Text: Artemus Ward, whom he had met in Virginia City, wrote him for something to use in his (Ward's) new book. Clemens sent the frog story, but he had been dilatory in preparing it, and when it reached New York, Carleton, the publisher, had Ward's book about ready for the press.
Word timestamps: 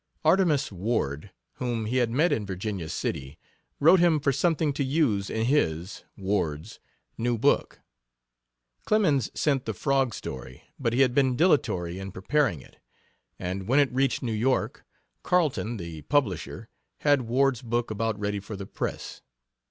Artemus 0.25 0.71
Ward, 0.71 1.29
whom 1.57 1.85
he 1.85 1.97
had 1.97 2.09
met 2.09 2.31
in 2.31 2.43
Virginia 2.43 2.89
City, 2.89 3.37
wrote 3.79 3.99
him 3.99 4.19
for 4.19 4.31
something 4.31 4.73
to 4.73 4.83
use 4.83 5.29
in 5.29 5.45
his 5.45 6.03
(Ward's) 6.17 6.79
new 7.19 7.37
book. 7.37 7.81
Clemens 8.85 9.29
sent 9.39 9.65
the 9.65 9.75
frog 9.75 10.15
story, 10.15 10.63
but 10.79 10.93
he 10.93 11.01
had 11.01 11.13
been 11.13 11.35
dilatory 11.35 11.99
in 11.99 12.11
preparing 12.11 12.61
it, 12.63 12.77
and 13.37 13.67
when 13.67 13.79
it 13.79 13.93
reached 13.93 14.23
New 14.23 14.31
York, 14.33 14.83
Carleton, 15.21 15.77
the 15.77 16.01
publisher, 16.01 16.67
had 17.01 17.21
Ward's 17.27 17.61
book 17.61 17.91
about 17.91 18.17
ready 18.19 18.39
for 18.39 18.55
the 18.55 18.65
press. 18.65 19.21